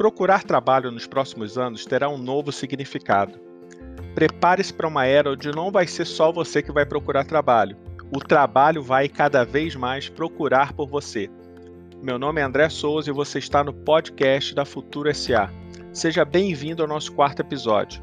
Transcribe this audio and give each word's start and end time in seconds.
Procurar 0.00 0.44
trabalho 0.44 0.90
nos 0.90 1.06
próximos 1.06 1.58
anos 1.58 1.84
terá 1.84 2.08
um 2.08 2.16
novo 2.16 2.50
significado. 2.50 3.38
Prepare-se 4.14 4.72
para 4.72 4.88
uma 4.88 5.04
era 5.04 5.32
onde 5.32 5.50
não 5.50 5.70
vai 5.70 5.86
ser 5.86 6.06
só 6.06 6.32
você 6.32 6.62
que 6.62 6.72
vai 6.72 6.86
procurar 6.86 7.26
trabalho. 7.26 7.76
O 8.10 8.18
trabalho 8.18 8.82
vai 8.82 9.10
cada 9.10 9.44
vez 9.44 9.76
mais 9.76 10.08
procurar 10.08 10.72
por 10.72 10.88
você. 10.88 11.28
Meu 12.02 12.18
nome 12.18 12.40
é 12.40 12.44
André 12.44 12.70
Souza 12.70 13.10
e 13.10 13.12
você 13.12 13.40
está 13.40 13.62
no 13.62 13.74
podcast 13.74 14.54
da 14.54 14.64
Futuro 14.64 15.14
SA. 15.14 15.50
Seja 15.92 16.24
bem-vindo 16.24 16.80
ao 16.80 16.88
nosso 16.88 17.12
quarto 17.12 17.40
episódio. 17.40 18.02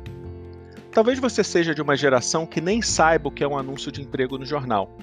Talvez 0.91 1.17
você 1.17 1.43
seja 1.43 1.73
de 1.73 1.81
uma 1.81 1.97
geração 1.97 2.45
que 2.45 2.61
nem 2.61 2.79
saiba 2.79 3.29
o 3.29 3.31
que 3.31 3.43
é 3.43 3.47
um 3.47 3.57
anúncio 3.57 3.91
de 3.91 4.03
emprego 4.03 4.37
no 4.37 4.45
jornal. 4.45 4.95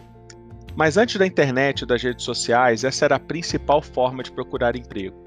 Mas 0.76 0.96
antes 0.96 1.16
da 1.16 1.26
internet 1.26 1.80
e 1.80 1.86
das 1.86 2.00
redes 2.00 2.24
sociais, 2.24 2.84
essa 2.84 3.04
era 3.04 3.16
a 3.16 3.20
principal 3.20 3.82
forma 3.82 4.22
de 4.22 4.30
procurar 4.30 4.76
emprego. 4.76 5.23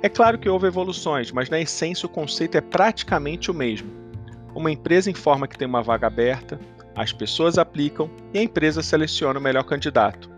É 0.00 0.08
claro 0.08 0.38
que 0.38 0.48
houve 0.48 0.68
evoluções, 0.68 1.32
mas 1.32 1.50
na 1.50 1.58
essência 1.58 2.06
o 2.06 2.08
conceito 2.08 2.56
é 2.56 2.60
praticamente 2.60 3.50
o 3.50 3.54
mesmo. 3.54 3.90
Uma 4.54 4.70
empresa 4.70 5.10
informa 5.10 5.48
que 5.48 5.58
tem 5.58 5.66
uma 5.66 5.82
vaga 5.82 6.06
aberta, 6.06 6.58
as 6.94 7.12
pessoas 7.12 7.58
aplicam 7.58 8.08
e 8.32 8.38
a 8.38 8.42
empresa 8.42 8.80
seleciona 8.80 9.40
o 9.40 9.42
melhor 9.42 9.64
candidato. 9.64 10.30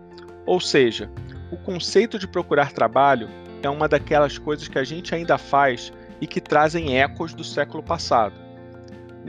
Ou 0.47 0.59
seja, 0.59 1.11
o 1.51 1.57
conceito 1.57 2.17
de 2.17 2.27
procurar 2.27 2.71
trabalho 2.71 3.29
é 3.61 3.69
uma 3.69 3.87
daquelas 3.87 4.39
coisas 4.39 4.67
que 4.67 4.79
a 4.79 4.83
gente 4.83 5.13
ainda 5.13 5.37
faz 5.37 5.93
e 6.19 6.25
que 6.25 6.41
trazem 6.41 6.99
ecos 6.99 7.31
do 7.31 7.43
século 7.43 7.83
passado. 7.83 8.33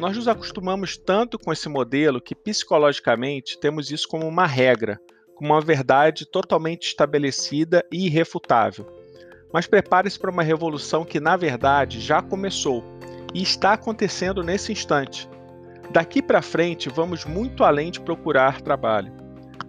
Nós 0.00 0.16
nos 0.16 0.28
acostumamos 0.28 0.96
tanto 0.96 1.38
com 1.38 1.52
esse 1.52 1.68
modelo 1.68 2.22
que 2.22 2.34
psicologicamente 2.34 3.60
temos 3.60 3.90
isso 3.90 4.08
como 4.08 4.26
uma 4.26 4.46
regra, 4.46 4.98
como 5.34 5.52
uma 5.52 5.60
verdade 5.60 6.24
totalmente 6.24 6.88
estabelecida 6.88 7.84
e 7.92 8.06
irrefutável. 8.06 9.01
Mas 9.52 9.66
prepare-se 9.66 10.18
para 10.18 10.30
uma 10.30 10.42
revolução 10.42 11.04
que, 11.04 11.20
na 11.20 11.36
verdade, 11.36 12.00
já 12.00 12.22
começou 12.22 12.82
e 13.34 13.42
está 13.42 13.74
acontecendo 13.74 14.42
nesse 14.42 14.72
instante. 14.72 15.28
Daqui 15.90 16.22
para 16.22 16.40
frente, 16.40 16.88
vamos 16.88 17.24
muito 17.24 17.64
além 17.64 17.90
de 17.90 18.00
procurar 18.00 18.62
trabalho. 18.62 19.12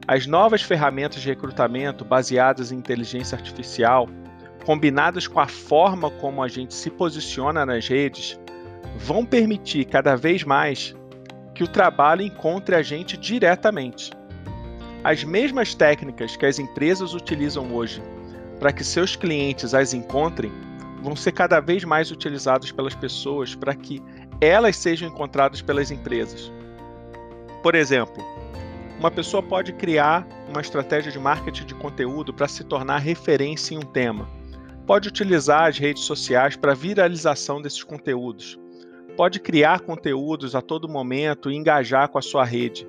As 0.07 0.25
novas 0.25 0.61
ferramentas 0.61 1.21
de 1.21 1.27
recrutamento 1.27 2.05
baseadas 2.05 2.71
em 2.71 2.77
inteligência 2.77 3.37
artificial, 3.37 4.07
combinadas 4.65 5.27
com 5.27 5.39
a 5.39 5.47
forma 5.47 6.09
como 6.09 6.41
a 6.41 6.47
gente 6.47 6.73
se 6.73 6.89
posiciona 6.89 7.65
nas 7.65 7.87
redes, 7.87 8.39
vão 8.97 9.25
permitir 9.25 9.85
cada 9.85 10.15
vez 10.15 10.43
mais 10.43 10.95
que 11.53 11.63
o 11.63 11.67
trabalho 11.67 12.21
encontre 12.21 12.75
a 12.75 12.81
gente 12.81 13.17
diretamente. 13.17 14.11
As 15.03 15.23
mesmas 15.23 15.73
técnicas 15.73 16.35
que 16.35 16.45
as 16.45 16.59
empresas 16.59 17.13
utilizam 17.13 17.73
hoje 17.73 18.01
para 18.64 18.72
que 18.72 18.81
seus 18.81 19.14
clientes 19.14 19.73
as 19.73 19.94
encontrem 19.94 20.50
vão 21.02 21.17
ser 21.17 21.33
cada 21.33 21.59
vez 21.59 21.83
mais 21.83 22.11
utilizadas 22.11 22.72
pelas 22.72 22.95
pessoas 22.95 23.53
para 23.53 23.75
que 23.75 24.02
elas 24.39 24.78
sejam 24.78 25.09
encontradas 25.09 25.61
pelas 25.61 25.92
empresas. 25.92 26.50
Por 27.61 27.75
exemplo, 27.75 28.23
uma 28.97 29.11
pessoa 29.11 29.44
pode 29.44 29.73
criar 29.73 30.25
uma 30.47 30.61
estratégia 30.61 31.11
de 31.11 31.19
marketing 31.19 31.66
de 31.66 31.75
conteúdo 31.75 32.34
para 32.34 32.47
se 32.47 32.64
tornar 32.64 33.00
referência 33.00 33.75
em 33.75 33.80
um 33.80 33.81
tema. 33.81 34.30
Pode 34.88 35.09
utilizar 35.09 35.67
as 35.67 35.78
redes 35.78 36.03
sociais 36.03 36.56
para 36.56 36.73
viralização 36.73 37.61
desses 37.61 37.84
conteúdos. 37.84 38.58
Pode 39.17 39.41
criar 39.41 39.81
conteúdos 39.81 40.56
a 40.56 40.61
todo 40.61 40.88
momento 40.88 41.52
e 41.52 41.56
engajar 41.58 42.08
com 42.08 42.17
a 42.17 42.22
sua 42.22 42.45
rede 42.45 42.88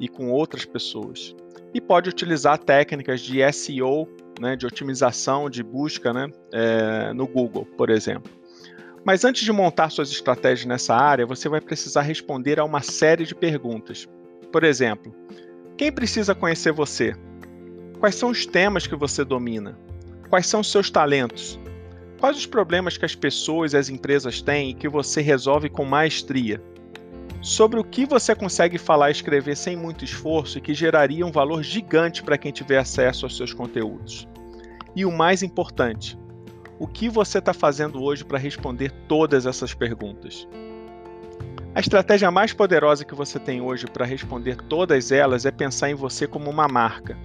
e 0.00 0.08
com 0.08 0.30
outras 0.30 0.64
pessoas. 0.64 1.36
E 1.74 1.82
pode 1.82 2.08
utilizar 2.08 2.56
técnicas 2.56 3.20
de 3.20 3.40
SEO, 3.52 4.08
né, 4.42 4.56
de 4.56 4.66
otimização 4.66 5.48
de 5.48 5.62
busca 5.62 6.12
né, 6.12 6.28
é, 6.52 7.12
no 7.12 7.28
Google, 7.28 7.64
por 7.64 7.88
exemplo. 7.88 8.30
Mas 9.04 9.24
antes 9.24 9.44
de 9.44 9.52
montar 9.52 9.88
suas 9.88 10.10
estratégias 10.10 10.66
nessa 10.66 10.96
área, 10.96 11.24
você 11.24 11.48
vai 11.48 11.60
precisar 11.60 12.02
responder 12.02 12.58
a 12.58 12.64
uma 12.64 12.82
série 12.82 13.24
de 13.24 13.36
perguntas. 13.36 14.08
Por 14.52 14.64
exemplo, 14.64 15.14
quem 15.76 15.92
precisa 15.92 16.34
conhecer 16.34 16.72
você? 16.72 17.14
Quais 18.00 18.16
são 18.16 18.30
os 18.30 18.44
temas 18.44 18.86
que 18.86 18.96
você 18.96 19.24
domina? 19.24 19.78
Quais 20.28 20.46
são 20.46 20.60
os 20.60 20.70
seus 20.70 20.90
talentos? 20.90 21.58
Quais 22.18 22.36
os 22.36 22.46
problemas 22.46 22.96
que 22.96 23.04
as 23.04 23.14
pessoas 23.14 23.72
e 23.72 23.76
as 23.76 23.88
empresas 23.88 24.42
têm 24.42 24.70
e 24.70 24.74
que 24.74 24.88
você 24.88 25.20
resolve 25.20 25.68
com 25.68 25.84
maestria? 25.84 26.60
Sobre 27.40 27.78
o 27.78 27.84
que 27.84 28.06
você 28.06 28.34
consegue 28.34 28.78
falar 28.78 29.08
e 29.08 29.12
escrever 29.12 29.56
sem 29.56 29.76
muito 29.76 30.04
esforço 30.04 30.58
e 30.58 30.60
que 30.60 30.74
geraria 30.74 31.26
um 31.26 31.32
valor 31.32 31.62
gigante 31.62 32.22
para 32.22 32.38
quem 32.38 32.52
tiver 32.52 32.78
acesso 32.78 33.26
aos 33.26 33.36
seus 33.36 33.52
conteúdos? 33.52 34.28
E 34.94 35.06
o 35.06 35.10
mais 35.10 35.42
importante, 35.42 36.18
o 36.78 36.86
que 36.86 37.08
você 37.08 37.38
está 37.38 37.54
fazendo 37.54 38.02
hoje 38.02 38.24
para 38.24 38.38
responder 38.38 38.90
todas 39.08 39.46
essas 39.46 39.72
perguntas? 39.72 40.46
A 41.74 41.80
estratégia 41.80 42.30
mais 42.30 42.52
poderosa 42.52 43.02
que 43.02 43.14
você 43.14 43.38
tem 43.38 43.62
hoje 43.62 43.86
para 43.86 44.04
responder 44.04 44.56
todas 44.56 45.10
elas 45.10 45.46
é 45.46 45.50
pensar 45.50 45.88
em 45.88 45.94
você 45.94 46.26
como 46.26 46.50
uma 46.50 46.68
marca. 46.68 47.16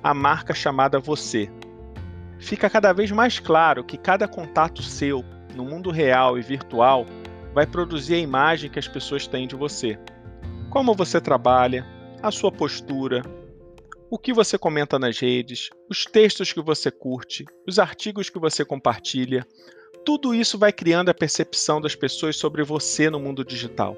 A 0.00 0.14
marca 0.14 0.54
chamada 0.54 1.00
você. 1.00 1.50
Fica 2.38 2.70
cada 2.70 2.92
vez 2.92 3.10
mais 3.10 3.40
claro 3.40 3.82
que 3.82 3.96
cada 3.96 4.28
contato 4.28 4.80
seu, 4.80 5.24
no 5.56 5.64
mundo 5.64 5.90
real 5.90 6.38
e 6.38 6.42
virtual, 6.42 7.04
vai 7.52 7.66
produzir 7.66 8.14
a 8.14 8.18
imagem 8.18 8.70
que 8.70 8.78
as 8.78 8.86
pessoas 8.86 9.26
têm 9.26 9.48
de 9.48 9.56
você. 9.56 9.98
Como 10.70 10.94
você 10.94 11.20
trabalha, 11.20 11.84
a 12.22 12.30
sua 12.30 12.52
postura, 12.52 13.22
o 14.12 14.18
que 14.18 14.30
você 14.30 14.58
comenta 14.58 14.98
nas 14.98 15.18
redes, 15.18 15.70
os 15.88 16.04
textos 16.04 16.52
que 16.52 16.60
você 16.60 16.90
curte, 16.90 17.46
os 17.66 17.78
artigos 17.78 18.28
que 18.28 18.38
você 18.38 18.62
compartilha, 18.62 19.46
tudo 20.04 20.34
isso 20.34 20.58
vai 20.58 20.70
criando 20.70 21.08
a 21.08 21.14
percepção 21.14 21.80
das 21.80 21.94
pessoas 21.94 22.36
sobre 22.36 22.62
você 22.62 23.08
no 23.08 23.18
mundo 23.18 23.42
digital. 23.42 23.96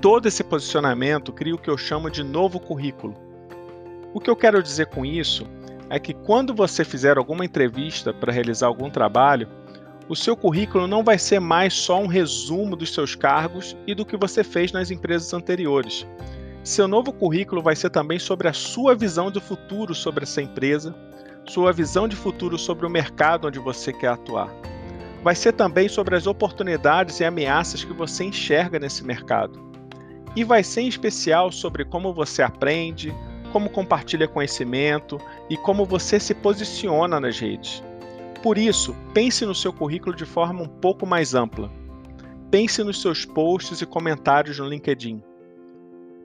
Todo 0.00 0.26
esse 0.26 0.42
posicionamento 0.42 1.34
cria 1.34 1.54
o 1.54 1.58
que 1.58 1.68
eu 1.68 1.76
chamo 1.76 2.10
de 2.10 2.24
novo 2.24 2.58
currículo. 2.58 3.14
O 4.14 4.20
que 4.20 4.30
eu 4.30 4.36
quero 4.36 4.62
dizer 4.62 4.86
com 4.86 5.04
isso 5.04 5.46
é 5.90 5.98
que 6.00 6.14
quando 6.14 6.54
você 6.54 6.82
fizer 6.82 7.18
alguma 7.18 7.44
entrevista 7.44 8.14
para 8.14 8.32
realizar 8.32 8.68
algum 8.68 8.88
trabalho, 8.88 9.50
o 10.08 10.16
seu 10.16 10.34
currículo 10.34 10.86
não 10.86 11.04
vai 11.04 11.18
ser 11.18 11.40
mais 11.40 11.74
só 11.74 12.00
um 12.00 12.06
resumo 12.06 12.74
dos 12.74 12.94
seus 12.94 13.14
cargos 13.14 13.76
e 13.86 13.94
do 13.94 14.06
que 14.06 14.16
você 14.16 14.42
fez 14.42 14.72
nas 14.72 14.90
empresas 14.90 15.34
anteriores. 15.34 16.06
Seu 16.68 16.86
novo 16.86 17.14
currículo 17.14 17.62
vai 17.62 17.74
ser 17.74 17.88
também 17.88 18.18
sobre 18.18 18.46
a 18.46 18.52
sua 18.52 18.94
visão 18.94 19.30
do 19.30 19.40
futuro 19.40 19.94
sobre 19.94 20.24
essa 20.24 20.42
empresa, 20.42 20.94
sua 21.46 21.72
visão 21.72 22.06
de 22.06 22.14
futuro 22.14 22.58
sobre 22.58 22.84
o 22.84 22.90
mercado 22.90 23.48
onde 23.48 23.58
você 23.58 23.90
quer 23.90 24.08
atuar. 24.08 24.54
Vai 25.24 25.34
ser 25.34 25.54
também 25.54 25.88
sobre 25.88 26.14
as 26.14 26.26
oportunidades 26.26 27.20
e 27.20 27.24
ameaças 27.24 27.84
que 27.84 27.94
você 27.94 28.24
enxerga 28.24 28.78
nesse 28.78 29.02
mercado. 29.02 29.58
E 30.36 30.44
vai 30.44 30.62
ser 30.62 30.82
em 30.82 30.88
especial 30.88 31.50
sobre 31.50 31.86
como 31.86 32.12
você 32.12 32.42
aprende, 32.42 33.14
como 33.50 33.70
compartilha 33.70 34.28
conhecimento 34.28 35.18
e 35.48 35.56
como 35.56 35.86
você 35.86 36.20
se 36.20 36.34
posiciona 36.34 37.18
nas 37.18 37.40
redes. 37.40 37.82
Por 38.42 38.58
isso, 38.58 38.94
pense 39.14 39.46
no 39.46 39.54
seu 39.54 39.72
currículo 39.72 40.14
de 40.14 40.26
forma 40.26 40.64
um 40.64 40.68
pouco 40.68 41.06
mais 41.06 41.34
ampla. 41.34 41.72
Pense 42.50 42.84
nos 42.84 43.00
seus 43.00 43.24
posts 43.24 43.80
e 43.80 43.86
comentários 43.86 44.58
no 44.58 44.68
LinkedIn. 44.68 45.22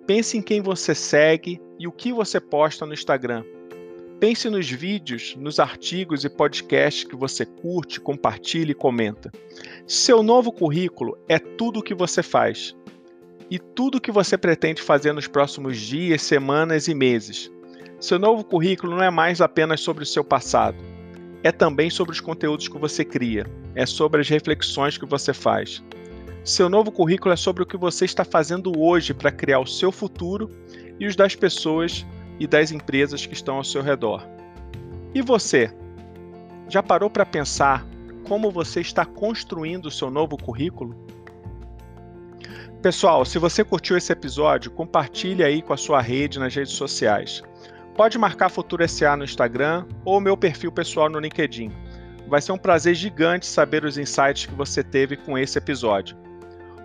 Pense 0.06 0.38
em 0.38 0.42
quem 0.42 0.62
você 0.62 0.94
segue 0.94 1.62
e 1.80 1.88
o 1.88 1.92
que 1.92 2.12
você 2.12 2.40
posta 2.40 2.86
no 2.86 2.94
Instagram. 2.94 3.44
Pense 4.20 4.50
nos 4.50 4.70
vídeos, 4.70 5.34
nos 5.38 5.60
artigos 5.60 6.26
e 6.26 6.30
podcasts 6.30 7.06
que 7.06 7.16
você 7.16 7.46
curte, 7.46 8.02
compartilha 8.02 8.72
e 8.72 8.76
comenta. 8.76 9.32
Seu 9.88 10.22
novo 10.22 10.52
currículo 10.52 11.18
é 11.30 11.40
tudo 11.40 11.80
o 11.80 11.84
que 11.84 11.94
você 11.94 12.22
faz 12.22 12.76
e 13.50 13.58
tudo 13.58 13.98
o 13.98 14.02
que 14.02 14.12
você 14.12 14.38
pretende 14.38 14.82
fazer 14.82 15.14
nos 15.14 15.28
próximos 15.28 15.78
dias, 15.80 16.22
semanas 16.22 16.88
e 16.90 16.94
meses. 16.94 17.50
Seu 18.00 18.20
novo 18.20 18.44
currículo 18.44 18.96
não 18.96 19.04
é 19.04 19.10
mais 19.10 19.40
apenas 19.40 19.80
sobre 19.80 20.04
o 20.04 20.08
seu 20.08 20.24
passado, 20.24 20.78
é 21.44 21.52
também 21.52 21.90
sobre 21.90 22.12
os 22.12 22.20
conteúdos 22.20 22.68
que 22.68 22.78
você 22.78 23.06
cria, 23.06 23.46
é 23.74 23.86
sobre 23.86 24.20
as 24.20 24.28
reflexões 24.28 24.98
que 24.98 25.06
você 25.06 25.34
faz. 25.34 25.82
Seu 26.44 26.68
novo 26.68 26.92
currículo 26.92 27.34
é 27.34 27.38
sobre 27.38 27.64
o 27.64 27.66
que 27.66 27.78
você 27.78 28.04
está 28.04 28.26
fazendo 28.26 28.78
hoje 28.78 29.14
para 29.14 29.32
criar 29.32 29.60
o 29.60 29.66
seu 29.66 29.94
futuro 29.94 30.52
e 31.00 31.08
os 31.08 31.16
das 31.16 31.36
pessoas 31.36 32.06
e 32.38 32.46
das 32.46 32.70
empresas 32.70 33.26
que 33.26 33.34
estão 33.34 33.56
ao 33.56 33.64
seu 33.64 33.82
redor. 33.82 34.28
E 35.16 35.22
você? 35.22 35.74
Já 36.68 36.84
parou 36.84 37.10
para 37.10 37.26
pensar 37.26 37.88
como 38.28 38.52
você 38.52 38.82
está 38.82 39.06
construindo 39.06 39.86
o 39.86 39.92
seu 39.92 40.12
novo 40.12 40.36
currículo? 40.36 40.94
Pessoal, 42.82 43.24
se 43.24 43.40
você 43.40 43.64
curtiu 43.64 43.96
esse 43.96 44.12
episódio, 44.12 44.70
compartilhe 44.70 45.46
aí 45.46 45.62
com 45.62 45.72
a 45.72 45.78
sua 45.78 46.02
rede 46.02 46.40
nas 46.40 46.54
redes 46.54 46.74
sociais. 46.74 47.42
Pode 47.96 48.18
marcar 48.18 48.50
Futuro 48.50 48.86
SA 48.86 49.16
no 49.16 49.24
Instagram 49.24 49.86
ou 50.04 50.20
meu 50.20 50.36
perfil 50.36 50.74
pessoal 50.74 51.10
no 51.10 51.20
LinkedIn. 51.20 51.72
Vai 52.28 52.42
ser 52.42 52.52
um 52.52 52.58
prazer 52.58 52.96
gigante 52.96 53.46
saber 53.46 53.86
os 53.86 53.98
insights 53.98 54.46
que 54.46 54.56
você 54.56 54.84
teve 54.84 55.16
com 55.16 55.38
esse 55.38 55.58
episódio. 55.58 56.23